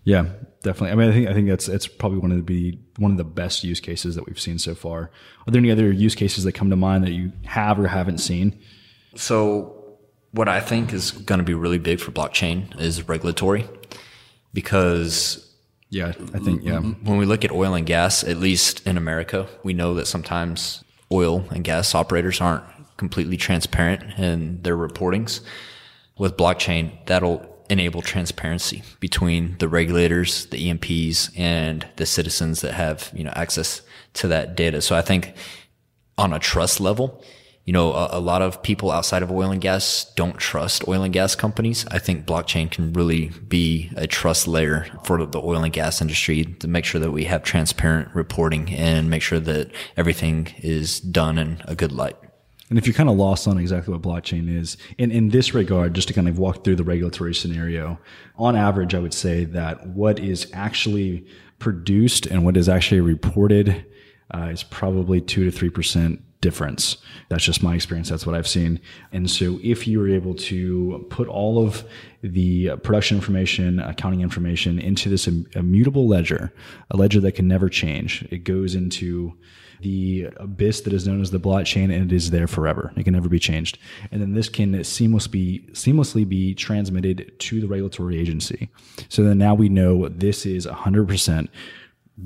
[0.04, 0.26] Yeah,
[0.62, 0.92] definitely.
[0.92, 3.18] I mean, I think I think that's it's probably one of the be one of
[3.18, 5.10] the best use cases that we've seen so far.
[5.46, 8.18] Are there any other use cases that come to mind that you have or haven't
[8.18, 8.58] seen?
[9.14, 9.79] So
[10.32, 13.68] what I think is going to be really big for blockchain is regulatory
[14.52, 15.46] because
[15.90, 16.78] yeah, I think yeah.
[16.78, 20.84] When we look at oil and gas, at least in America, we know that sometimes
[21.10, 22.62] oil and gas operators aren't
[22.96, 25.40] completely transparent in their reportings.
[26.16, 33.10] With blockchain, that'll enable transparency between the regulators, the E&Ps, and the citizens that have
[33.12, 33.82] you know access
[34.14, 34.80] to that data.
[34.80, 35.34] So I think
[36.16, 37.24] on a trust level,
[37.64, 41.02] you know, a, a, lot of people outside of oil and gas don't trust oil
[41.02, 41.86] and gas companies.
[41.90, 46.44] I think blockchain can really be a trust layer for the oil and gas industry
[46.44, 51.38] to make sure that we have transparent reporting and make sure that everything is done
[51.38, 52.16] in a good light.
[52.70, 55.92] And if you're kind of lost on exactly what blockchain is, in, in this regard,
[55.92, 57.98] just to kind of walk through the regulatory scenario,
[58.36, 61.26] on average, I would say that what is actually
[61.58, 63.84] produced and what is actually reported
[64.32, 66.96] uh, is probably two to three percent difference.
[67.28, 68.08] That's just my experience.
[68.08, 68.80] That's what I've seen.
[69.12, 71.84] And so if you were able to put all of
[72.22, 76.52] the production information, accounting information into this immutable ledger,
[76.90, 79.34] a ledger that can never change, it goes into
[79.82, 82.92] the abyss that is known as the blockchain and it is there forever.
[82.96, 83.78] It can never be changed.
[84.10, 88.68] And then this can seamlessly be, seamlessly be transmitted to the regulatory agency.
[89.08, 91.48] So then now we know this is 100%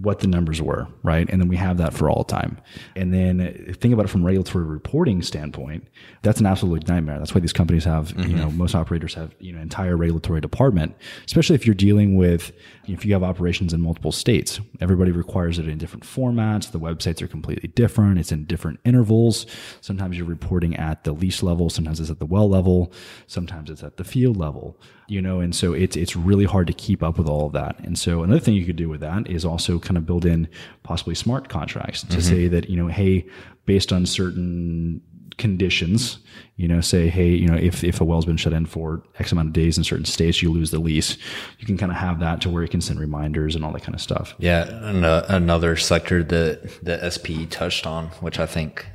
[0.00, 1.28] what the numbers were, right?
[1.28, 2.59] And then we have that for all time.
[2.96, 5.87] And then think about it from regulatory reporting standpoint,
[6.22, 7.18] that's an absolute nightmare.
[7.18, 8.30] That's why these companies have, mm-hmm.
[8.30, 12.52] you know, most operators have, you know, entire regulatory department, especially if you're dealing with,
[12.87, 16.70] if you have operations in multiple states, everybody requires it in different formats.
[16.70, 18.18] The websites are completely different.
[18.18, 19.46] It's in different intervals.
[19.80, 21.70] Sometimes you're reporting at the lease level.
[21.70, 22.92] Sometimes it's at the well level.
[23.26, 26.72] Sometimes it's at the field level you know, and so it's it's really hard to
[26.72, 27.78] keep up with all of that.
[27.80, 30.49] And so another thing you could do with that is also kind of build in
[30.83, 32.20] possibly smart contracts to mm-hmm.
[32.20, 33.27] say that you know, hey,
[33.66, 35.01] based on certain
[35.38, 36.18] conditions,
[36.57, 39.33] you know, say, hey, you know, if, if a well's been shut in for X
[39.33, 41.16] amount of days in certain states, you lose the lease.
[41.59, 43.83] You can kind of have that to where you can send reminders and all that
[43.83, 44.35] kind of stuff.
[44.38, 44.68] Yeah.
[44.68, 48.87] And uh, another sector that the SPE touched on, which I think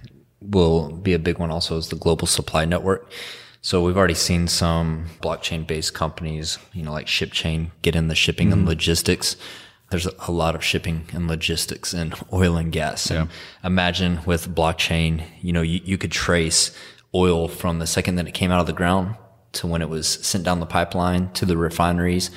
[0.41, 3.11] will be a big one also is the global supply network.
[3.61, 8.15] So we've already seen some blockchain based companies, you know, like ShipChain get in the
[8.15, 8.59] shipping mm-hmm.
[8.59, 9.35] and logistics.
[9.91, 13.09] There's a lot of shipping and logistics and oil and gas.
[13.09, 13.21] Yeah.
[13.21, 13.29] And
[13.63, 16.75] imagine with blockchain, you know, you, you could trace
[17.13, 19.15] oil from the second that it came out of the ground
[19.53, 22.29] to when it was sent down the pipeline to the refineries,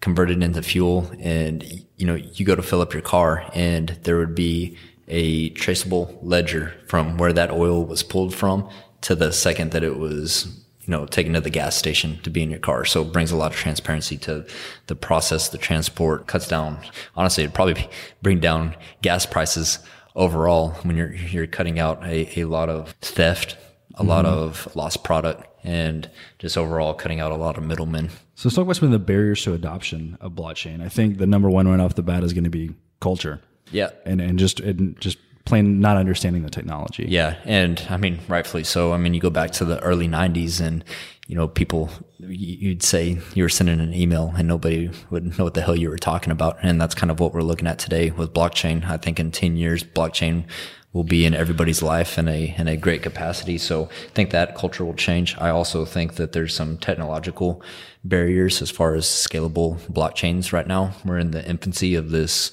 [0.00, 1.10] converted into fuel.
[1.18, 1.64] And,
[1.96, 4.76] you know, you go to fill up your car and there would be
[5.08, 8.68] a traceable ledger from where that oil was pulled from
[9.02, 12.42] to the second that it was you know, taken to the gas station to be
[12.42, 12.84] in your car.
[12.84, 14.44] So it brings a lot of transparency to
[14.88, 16.78] the process, the transport, cuts down.
[17.14, 17.88] Honestly, it'd probably
[18.20, 19.78] bring down gas prices
[20.14, 23.56] overall when you're you're cutting out a, a lot of theft,
[23.94, 24.08] a mm-hmm.
[24.08, 28.08] lot of lost product, and just overall cutting out a lot of middlemen.
[28.34, 30.82] So let's talk about some of the barriers to adoption of blockchain.
[30.82, 33.40] I think the number one right off the bat is going to be culture.
[33.70, 37.06] Yeah, and and just and just plain not understanding the technology.
[37.08, 38.92] Yeah, and I mean, rightfully so.
[38.92, 40.84] I mean, you go back to the early '90s, and
[41.26, 45.54] you know, people you'd say you were sending an email, and nobody would know what
[45.54, 46.58] the hell you were talking about.
[46.62, 48.84] And that's kind of what we're looking at today with blockchain.
[48.84, 50.44] I think in 10 years, blockchain
[50.92, 53.58] will be in everybody's life in a in a great capacity.
[53.58, 55.36] So I think that culture will change.
[55.38, 57.62] I also think that there's some technological
[58.04, 60.92] barriers as far as scalable blockchains right now.
[61.04, 62.52] We're in the infancy of this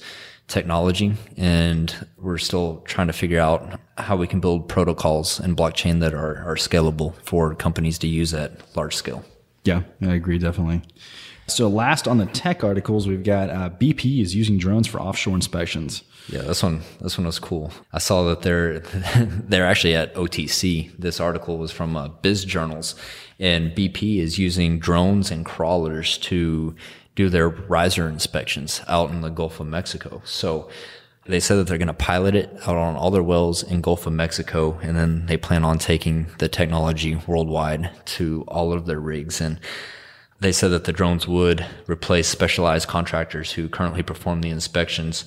[0.49, 5.99] technology and we're still trying to figure out how we can build protocols and blockchain
[6.01, 9.23] that are, are scalable for companies to use at large scale.
[9.63, 10.81] Yeah, I agree, definitely.
[11.47, 15.33] So, last on the tech articles, we've got uh, BP is using drones for offshore
[15.35, 16.03] inspections.
[16.27, 17.71] Yeah, this one this one was cool.
[17.91, 20.91] I saw that they're they're actually at OTC.
[20.97, 22.95] This article was from uh, Biz Journals,
[23.39, 26.75] and BP is using drones and crawlers to
[27.19, 30.21] do their riser inspections out in the Gulf of Mexico.
[30.23, 30.69] So
[31.29, 34.07] They said that they're going to pilot it out on all their wells in Gulf
[34.07, 38.99] of Mexico, and then they plan on taking the technology worldwide to all of their
[38.99, 39.39] rigs.
[39.39, 39.59] And
[40.39, 45.25] they said that the drones would replace specialized contractors who currently perform the inspections,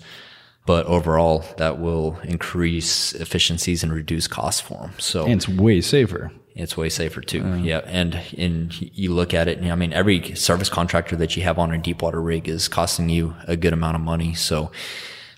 [0.66, 4.94] but overall that will increase efficiencies and reduce costs for them.
[4.98, 6.32] So And it's way safer.
[6.54, 7.60] It's way safer too.
[7.62, 7.80] yeah.
[7.84, 11.58] And, and you look at it, and I mean, every service contractor that you have
[11.58, 14.34] on a deep water rig is costing you a good amount of money.
[14.34, 14.70] So,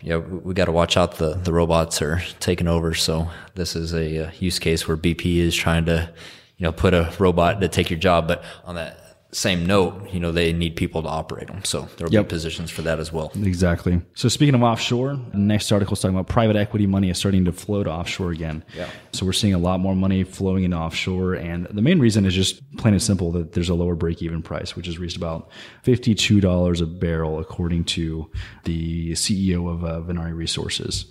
[0.02, 1.16] yeah, we, we got to watch out.
[1.16, 2.94] The, the robots are taking over.
[2.94, 6.10] So this is a, uh use case where BP is trying to,
[6.58, 8.28] you know, put a robot to take your job.
[8.28, 8.98] But on that
[9.34, 11.64] same note, you know, they need people to operate them.
[11.64, 12.26] So there'll Yep.
[12.26, 13.32] be positions for that as well.
[13.42, 14.00] Exactly.
[14.14, 17.44] So speaking of offshore, the next article is talking about private equity money is starting
[17.46, 18.62] to flow to offshore again.
[18.76, 18.86] Yeah.
[19.12, 22.32] So we're seeing a lot more money flowing into offshore, and the main reason is
[22.34, 25.48] just plain and simple that there's a lower break-even price, which has reached about
[25.82, 28.30] fifty-two dollars a barrel, according to
[28.64, 31.06] the CEO of uh, Venari Resources.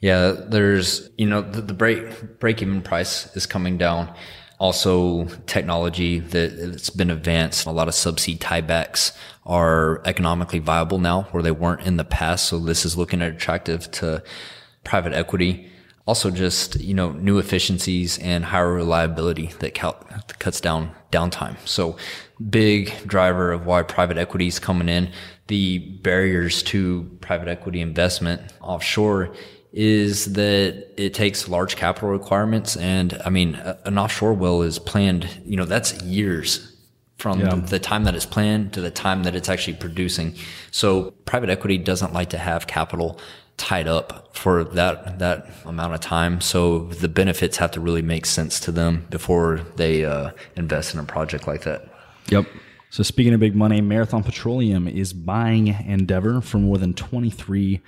[0.00, 4.14] Yeah, there's you know the, the break break even price is coming down.
[4.58, 7.66] Also, technology that it's been advanced.
[7.66, 9.16] A lot of subsea tiebacks
[9.46, 12.48] are economically viable now, where they weren't in the past.
[12.48, 14.22] So this is looking at attractive to
[14.82, 15.70] private equity.
[16.06, 19.74] Also, just you know new efficiencies and higher reliability that
[20.38, 21.56] cuts down downtime.
[21.64, 21.96] So,
[22.50, 25.10] big driver of why private equity is coming in.
[25.46, 29.34] The barriers to private equity investment offshore
[29.72, 32.76] is that it takes large capital requirements.
[32.76, 36.74] And I mean, a- an offshore well is planned, you know, that's years
[37.18, 37.54] from Yeah.
[37.56, 40.34] the, time that it's planned to the time that it's actually producing.
[40.70, 43.18] So private equity doesn't like to have capital
[43.56, 46.40] tied up for that, that amount of time.
[46.40, 51.00] So the benefits have to really make sense to them before they uh, invest in
[51.00, 51.88] a project like that.
[52.28, 52.46] Yep.
[52.90, 57.82] So speaking of big money, Marathon Petroleum is buying Andeavor for more than twenty-three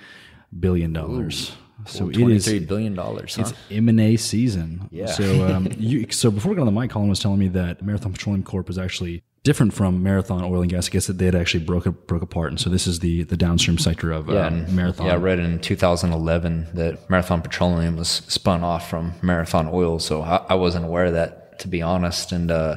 [0.58, 1.52] billion dollars.
[1.86, 3.14] So it is $23 billion, huh?
[3.22, 4.88] It's M&A season.
[4.90, 5.06] Yeah.
[5.06, 7.82] So, um, you, so before we got on the mic, Colin was telling me that
[7.82, 10.88] Marathon Petroleum Corp is actually different from Marathon Oil and Gas.
[10.88, 13.36] I guess that they had actually broke broke apart, and so this is the the
[13.36, 15.06] downstream sector of Yeah, um, and- Marathon.
[15.06, 20.22] Yeah, I read in 2011 that Marathon Petroleum was spun off from Marathon Oil, so
[20.22, 22.32] I, I wasn't aware of that to be honest.
[22.32, 22.76] And uh,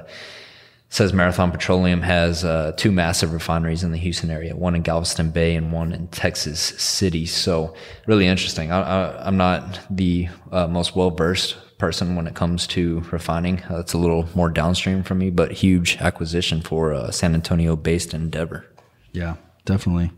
[0.93, 5.31] says Marathon Petroleum has uh, two massive refineries in the Houston area, one in Galveston
[5.31, 7.25] Bay and one in Texas City.
[7.25, 7.73] So
[8.05, 8.71] really interesting.
[8.71, 13.63] I, I'm not the uh, most well versed person when it comes to refining.
[13.63, 17.75] Uh, it's a little more downstream for me, but huge acquisition for uh, San Antonio
[17.75, 18.63] based Andeavor.
[19.13, 20.11] Yeah, definitely.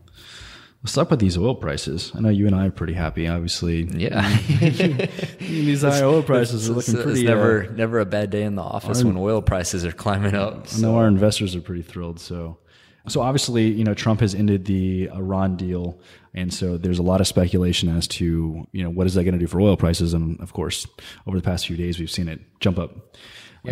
[0.85, 2.11] What's up with these oil prices?
[2.13, 3.27] I know you and I are pretty happy.
[3.27, 4.21] Obviously, Yeah.
[5.39, 7.27] these high oil prices are looking it's pretty.
[7.27, 10.67] uh, never never a bad day in the office when oil prices are climbing up.
[10.77, 12.19] I know our investors are pretty thrilled.
[12.19, 12.59] So,
[13.07, 15.99] so obviously, you know, Trump has ended the Iran deal,
[16.35, 19.33] and so there's a lot of speculation as to you know what is that going
[19.33, 20.13] to do for oil prices.
[20.13, 20.85] And of course,
[21.25, 23.15] over the past few days, we've seen it jump up.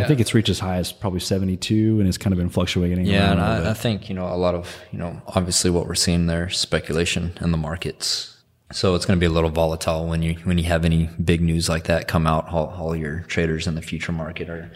[0.02, 3.06] I think it's reached as high as probably 72, and it's kind of been fluctuating.
[3.06, 5.96] Yeah, and I, I think you know a lot of you know obviously what we're
[5.96, 8.30] seeing there speculation in the markets.
[8.72, 11.42] So it's going to be a little volatile when you when you have any big
[11.42, 12.48] news like that come out.
[12.50, 14.72] All, all your traders in the future market are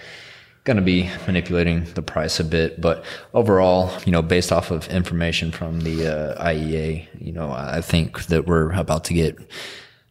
[0.68, 4.86] going to be manipulating the price a bit, but overall, you know, based off of
[4.90, 9.38] information from the uh, IEA, you know, I think that we're about to get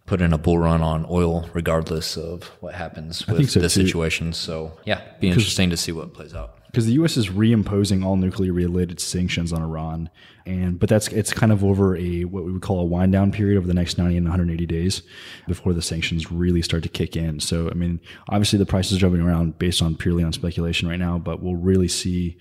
[0.06, 3.86] put in a bull run on oil, regardless of what happens with so the too.
[3.86, 4.32] situation.
[4.32, 6.64] So yeah, be interesting to see what plays out.
[6.66, 7.16] because the U.S.
[7.16, 10.08] is reimposing all nuclear-related sanctions on Iran,
[10.46, 13.32] and but that's it's kind of over a what we would call a wind down
[13.32, 15.02] period over the next 90 and 180 days
[15.48, 17.40] before the sanctions really start to kick in.
[17.40, 21.00] So I mean, obviously the price is jumping around based on purely on speculation right
[21.00, 22.36] now, but we'll really see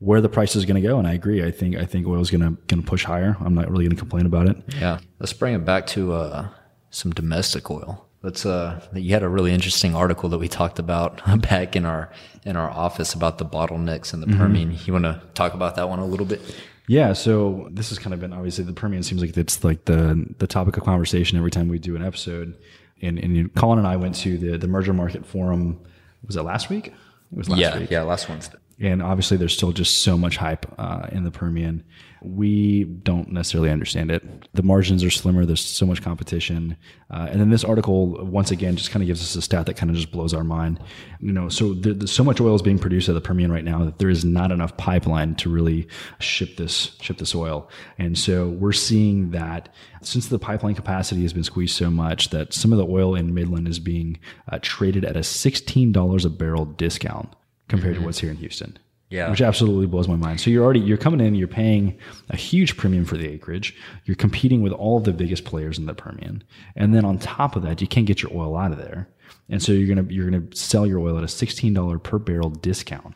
[0.00, 0.98] where the price is going to go.
[0.98, 1.44] And I agree.
[1.44, 3.36] I think I think oil is going to going to push higher.
[3.40, 4.56] I'm not really going to complain about it.
[4.80, 4.98] Yeah.
[5.20, 6.48] Let's bring it back to uh,
[6.94, 8.06] some domestic oil.
[8.22, 12.10] Let's uh you had a really interesting article that we talked about back in our
[12.44, 14.78] in our office about the bottlenecks in the Permian.
[14.84, 16.40] You want to talk about that one a little bit?
[16.86, 20.26] Yeah, so this has kind of been obviously the Permian seems like it's like the
[20.38, 22.56] the topic of conversation every time we do an episode.
[23.02, 25.80] And and Colin and I went to the the merger market forum.
[26.26, 26.88] Was it last week?
[26.88, 26.94] It
[27.36, 27.90] was last yeah, week.
[27.90, 28.58] yeah, last Wednesday.
[28.80, 31.84] And obviously, there's still just so much hype uh, in the Permian.
[32.24, 34.22] We don't necessarily understand it.
[34.54, 35.44] The margins are slimmer.
[35.44, 36.76] There's so much competition.
[37.10, 39.74] Uh, and then this article, once again, just kind of gives us a stat that
[39.74, 40.80] kind of just blows our mind.
[41.20, 43.64] You know, so there, there's so much oil is being produced at the Permian right
[43.64, 45.86] now that there is not enough pipeline to really
[46.18, 47.68] ship this ship this oil.
[47.98, 49.68] And so we're seeing that
[50.02, 53.34] since the pipeline capacity has been squeezed so much that some of the oil in
[53.34, 54.18] Midland is being
[54.50, 57.34] uh, traded at a $16 a barrel discount
[57.68, 58.78] compared to what's here in Houston.
[59.10, 59.30] Yeah.
[59.30, 60.40] Which absolutely blows my mind.
[60.40, 61.96] So you're already you're coming in, you're paying
[62.30, 63.76] a huge premium for the acreage.
[64.06, 66.42] You're competing with all of the biggest players in the Permian.
[66.74, 69.08] And then on top of that, you can't get your oil out of there.
[69.48, 73.14] And so you're gonna you're gonna sell your oil at a $16 per barrel discount.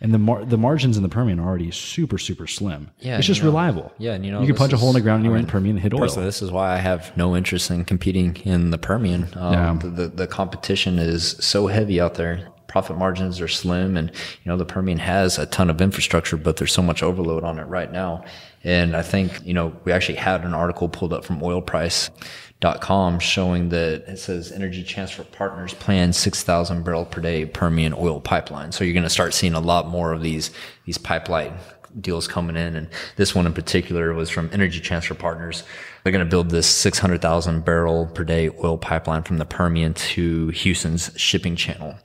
[0.00, 2.90] And the mar- the margins in the Permian are already super super slim.
[3.00, 3.92] Yeah, it's just you know, reliable.
[3.98, 5.42] yeah, and you know, you can punch a hole in the ground I anywhere in
[5.42, 6.08] mean, the Permian and hit oil.
[6.08, 9.28] This is why I have no interest in competing in the Permian.
[9.34, 9.78] Um, Yeah.
[9.82, 12.48] the, the, the competition is so heavy out there.
[12.68, 16.56] Profit margins are slim, and you know the Permian has a ton of infrastructure, but
[16.56, 18.24] there's so much overload on it right now.
[18.62, 23.70] And I think you know we actually had an article pulled up from OilPrice.com showing
[23.70, 28.70] that it says Energy Transfer Partners plan 6,000 barrel per day Permian oil pipeline.
[28.70, 30.50] So you're going to start seeing a lot more of these
[30.84, 31.54] these pipeline
[32.00, 32.76] deals coming in.
[32.76, 35.64] And this one in particular was from Energy Transfer Partners.
[36.02, 40.48] They're going to build this 600,000 barrel per day oil pipeline from the Permian to
[40.48, 41.96] Houston's shipping channel.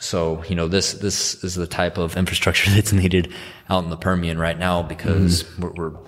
[0.00, 3.32] So, you know, this, this is the type of infrastructure that's needed
[3.68, 5.98] out in the Permian right now because we're, we're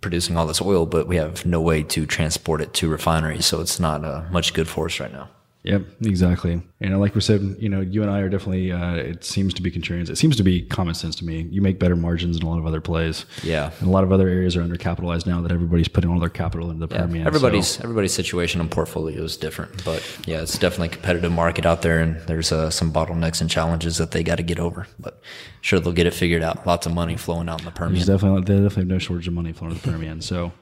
[0.00, 3.46] producing all this oil, but we have no way to transport it to refineries.
[3.46, 5.28] So it's not uh, much good for us right now.
[5.66, 6.62] Yep, exactly.
[6.80, 8.70] And like we said, you know, you and I are definitely.
[8.70, 10.08] Uh, it seems to be contrarians.
[10.08, 11.48] It seems to be common sense to me.
[11.50, 13.24] You make better margins in a lot of other plays.
[13.42, 13.72] Yeah.
[13.80, 16.70] and a lot of other areas are undercapitalized now that everybody's putting all their capital
[16.70, 17.26] into the Yeah, Permian.
[17.26, 21.66] everybody's So, everybody's situation and portfolio is different, but yeah, it's definitely a competitive market
[21.66, 24.86] out there, and there's uh, some bottlenecks and challenges that they got to get over.
[25.00, 25.20] But
[25.62, 26.64] sure, they'll get it figured out.
[26.64, 27.94] Lots of money flowing out in the Permian.
[27.94, 30.20] there's definitely there's definitely no shortage of money flowing to the Permian.
[30.20, 30.52] So.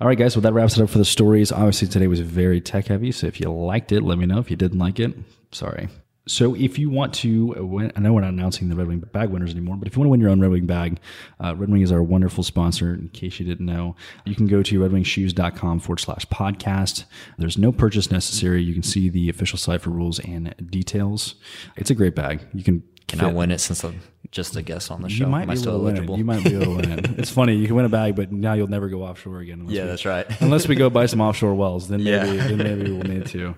[0.00, 0.36] All right, guys.
[0.36, 1.52] Well, that wraps it up for the stories.
[1.52, 3.12] Obviously, today was very tech heavy.
[3.12, 4.38] So if you liked it, let me know.
[4.38, 5.14] If you didn't like it,
[5.52, 5.88] sorry.
[6.26, 9.28] So if you want to win, I know we're not announcing the Red Wing bag
[9.28, 10.98] winners anymore, but if you want to win your own Red Wing bag,
[11.38, 12.94] uh, Red Wing is our wonderful sponsor.
[12.94, 17.04] In case you didn't know, you can go to redwingshoes.com forward slash podcast.
[17.36, 18.62] There's no purchase necessary.
[18.62, 21.34] You can see the official site for rules and details.
[21.76, 22.40] It's a great bag.
[22.54, 22.82] You can
[23.18, 24.00] Can I win it since I'm
[24.30, 25.24] just a guest on the show?
[25.24, 26.18] you might Am be I able still eligible?
[26.18, 27.06] You might be able to win it.
[27.18, 27.56] It's funny.
[27.56, 29.60] You can win a bag, but now you'll never go offshore again.
[29.60, 30.26] unless Yeah, we- that's right.
[30.42, 32.48] unless we go buy some offshore wells, then maybe, Yeah.
[32.48, 33.54] then maybe we'll need to.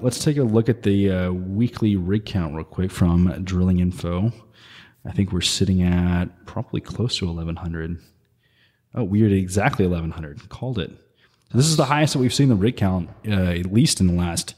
[0.00, 4.32] Let's take a look at the uh, weekly rig count real quick from Drilling Info.
[5.04, 7.98] I think we're sitting at probably close to 1,100.
[8.94, 10.48] Oh, we're at exactly 1,100.
[10.48, 10.90] Called it.
[11.52, 14.12] This is the highest that we've seen the rig count, uh, at least in the
[14.14, 14.54] last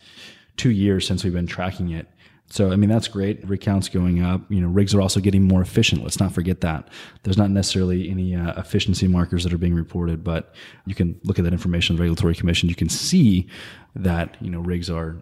[0.57, 2.07] two years since we've been tracking it.
[2.49, 3.47] So, I mean, that's great.
[3.49, 4.41] Rig count's going up.
[4.51, 6.03] You know, rigs are also getting more efficient.
[6.03, 6.89] Let's not forget that.
[7.25, 10.55] There's not necessarily any uh, efficiency markers that are being reported, but
[10.87, 12.69] you can look at that information on the Regulatory Commission.
[12.69, 13.49] You can see
[13.97, 15.17] that, you know, rigs are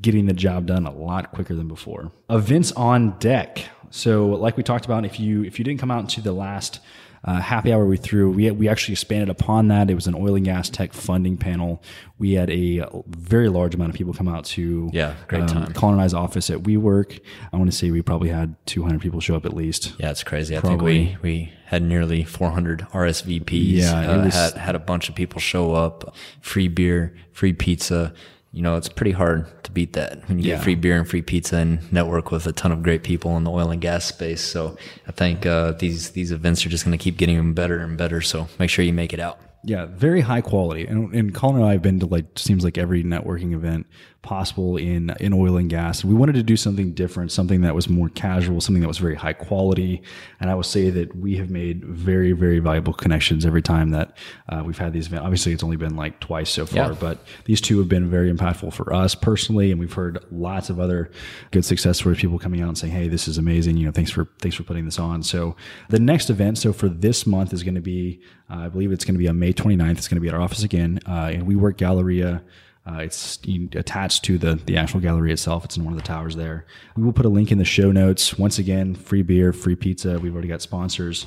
[0.00, 2.12] getting the job done a lot quicker than before.
[2.28, 3.68] Events on deck.
[3.90, 6.80] So, like we talked about, if you if you didn't come out to the last
[7.22, 9.90] uh, happy hour we threw, we we actually expanded upon that.
[9.90, 11.82] It was an oil and gas tech funding panel.
[12.18, 15.72] We had a very large amount of people come out to um, Yeah, great time.
[15.74, 17.20] colonize office at WeWork.
[17.52, 19.94] I want to say we probably had 200 people show up at least.
[19.98, 20.56] Yeah, it's crazy.
[20.56, 23.50] I think we, we had nearly 400 RSVPs.
[23.72, 26.14] Yeah, uh, was- had had a bunch of people show up.
[26.40, 28.14] Free beer, free pizza.
[28.52, 30.56] You know, it's pretty hard to beat that when you Yeah.
[30.56, 33.44] get free beer and free pizza and network with a ton of great people in
[33.44, 34.40] the oil and gas space.
[34.40, 34.76] So
[35.06, 38.20] I think uh, these these events are just going to keep getting better and better.
[38.20, 39.38] So make sure you make it out.
[39.62, 40.86] Yeah, very high quality.
[40.86, 43.86] And, and Colin and I have been to like seems like every networking event
[44.22, 46.04] possible in in oil and gas.
[46.04, 49.14] We wanted to do something different, something that was more casual, something that was very
[49.14, 50.02] high quality.
[50.40, 54.16] And I will say that we have made very very valuable connections every time that
[54.48, 55.24] uh, we've had these events.
[55.24, 56.96] Obviously, it's only been like twice so far, Yeah.
[57.00, 60.78] but these two have been very impactful for us personally, and we've heard lots of
[60.78, 61.10] other
[61.50, 62.18] good success stories.
[62.18, 63.78] People coming out and saying, "Hey, this is amazing!
[63.78, 65.56] You know, thanks for thanks for putting this on." So
[65.88, 69.04] the next event, so for this month, is going to be, uh, I believe it's
[69.06, 69.92] going to be on May 29th.
[69.98, 72.42] It's going to be at our office again, uh, in WeWork Galleria.
[72.86, 73.38] Uh, it's
[73.74, 75.64] attached to the the actual gallery itself.
[75.64, 76.66] It's in one of the towers there.
[76.96, 78.38] We will put a link in the show notes.
[78.38, 80.18] Once again, free beer, free pizza.
[80.18, 81.26] We've already got sponsors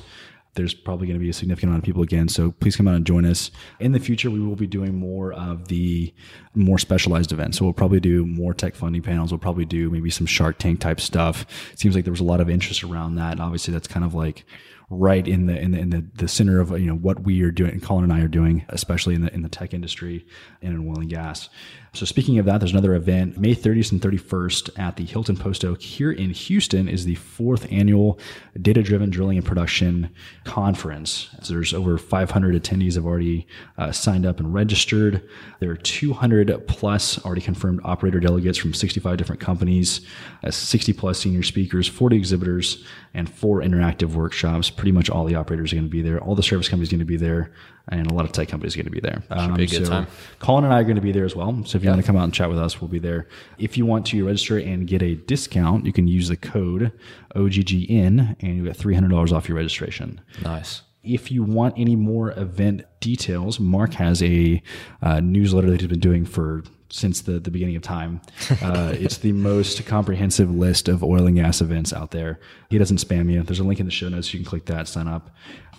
[0.54, 2.28] there's probably going to be a significant amount of people again.
[2.28, 3.50] So please come out and join us.
[3.80, 6.14] In the future, we will be doing more of the
[6.54, 7.58] more specialized events.
[7.58, 9.32] So we'll probably do more tech funding panels.
[9.32, 11.46] We'll probably do maybe some Shark Tank type stuff.
[11.72, 13.32] It seems like there was a lot of interest around that.
[13.32, 14.44] And obviously, that's kind of like
[14.90, 17.50] right in the in the in the, the center of you know what we are
[17.50, 17.80] doing.
[17.80, 20.26] Colin and I are doing, especially in the in the tech industry
[20.62, 21.48] and in oil and gas.
[21.94, 25.64] So speaking of that, there's another event May 30th and 31st at the Hilton Post
[25.64, 28.18] Oak here in Houston is the fourth annual
[28.60, 30.12] Data Driven Drilling and Production
[30.42, 31.28] Conference.
[31.42, 33.46] So there's over 500 attendees have already
[33.78, 35.22] uh, signed up and registered.
[35.60, 40.00] There are 200 plus already confirmed operator delegates from 65 different companies,
[40.42, 44.68] uh, 60 plus senior speakers, 40 exhibitors, and four interactive workshops.
[44.76, 46.20] Pretty much all the operators are going to be there.
[46.20, 47.52] All the service companies are going to be there,
[47.88, 49.22] and a lot of tech companies are going to be there.
[49.38, 50.06] Should be a good so time.
[50.38, 51.64] Colin and I are going to be there as well.
[51.64, 53.28] So if you want to come out and chat with us, we'll be there.
[53.58, 56.92] If you want to register and get a discount, you can use the code
[57.34, 60.20] OGGN, and you get three hundred dollars off your registration.
[60.42, 60.82] Nice.
[61.02, 64.62] If you want any more event details, Mark has a
[65.02, 68.20] uh, newsletter that he's been doing for since the, the beginning of time.
[68.62, 72.40] Uh, it's the most comprehensive list of oil and gas events out there.
[72.70, 73.42] He doesn't spam you.
[73.42, 74.32] There's a link in the show notes.
[74.32, 75.30] You can click that, sign up.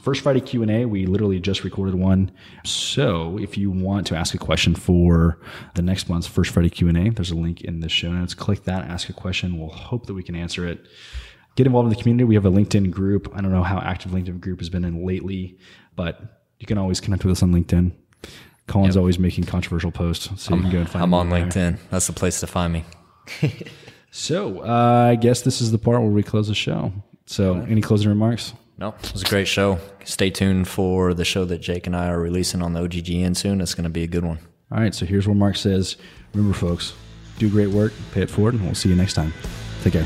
[0.01, 2.31] First Friday Q&A, we literally just recorded one.
[2.63, 5.39] So if you want to ask a question for
[5.73, 8.35] the next month's First Friday Q&A, there's a link in the show notes.
[8.35, 9.57] Click that, ask a question.
[9.57, 10.85] We'll hope that we can answer it
[11.55, 12.25] get involved in the community.
[12.25, 13.31] We have a LinkedIn group.
[13.33, 15.57] I don't know how active LinkedIn group has been in lately,
[15.95, 17.93] but you can always connect with us on LinkedIn.
[18.67, 21.03] Colin's always making controversial posts, so you can go and find.
[21.03, 21.45] I'm on there.
[21.45, 21.77] LinkedIn.
[21.91, 22.85] That's the place to find me.
[24.17, 26.93] So uh, I guess this is the part where we close the show.
[27.25, 28.53] So any closing remarks?
[28.77, 29.77] No, it was a great show.
[30.05, 33.59] Stay tuned for the show that Jake and I are releasing on the OGGN soon.
[33.59, 34.39] It's going to be a good one.
[34.71, 34.95] All right.
[34.95, 35.97] So here's what Mark says,
[36.33, 36.93] "Remember, folks,
[37.39, 39.33] do great work, pay it forward, and we'll see you next time.
[39.83, 40.05] Take care."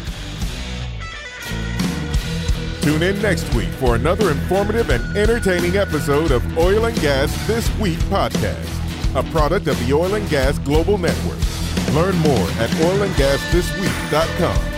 [2.89, 7.69] Tune in next week for another informative and entertaining episode of Oil and Gas This
[7.77, 8.65] Week podcast,
[9.13, 11.37] a product of the Oil and Gas Global Network.
[11.93, 14.68] Learn more at oilandgasthisweek.com.